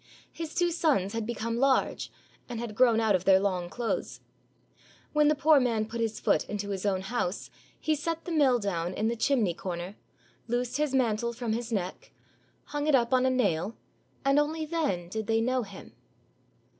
His 0.31 0.55
two 0.55 0.71
sons 0.71 1.13
had 1.13 1.27
become 1.27 1.57
large, 1.57 2.11
and 2.49 2.59
had 2.59 2.73
grown 2.73 2.99
out 2.99 3.13
of 3.13 3.23
their 3.23 3.39
long 3.39 3.69
clothes. 3.69 4.19
When 5.13 5.27
the 5.27 5.35
poor 5.35 5.59
man 5.59 5.85
put 5.85 6.01
his 6.01 6.19
foot 6.19 6.43
into 6.49 6.69
his 6.69 6.87
own 6.87 7.01
house, 7.01 7.51
he 7.79 7.93
set 7.93 8.25
the 8.25 8.31
mill 8.31 8.57
down 8.57 8.95
in 8.95 9.09
the 9.09 9.15
chimney 9.15 9.53
corner, 9.53 9.95
loosed 10.47 10.77
his 10.77 10.95
mantle 10.95 11.33
from 11.33 11.53
his 11.53 11.71
neck, 11.71 12.11
hung 12.63 12.87
it 12.87 12.95
up 12.95 13.13
on 13.13 13.27
a 13.27 13.29
nail, 13.29 13.77
and 14.25 14.39
only 14.39 14.65
then 14.65 15.07
did 15.07 15.27
they 15.27 15.39
know 15.39 15.61
him. 15.61 15.93